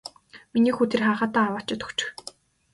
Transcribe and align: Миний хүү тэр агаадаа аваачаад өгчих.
Миний 0.53 0.73
хүү 0.75 0.87
тэр 0.91 1.01
агаадаа 1.11 1.45
аваачаад 1.49 1.81
өгчих. 1.85 2.09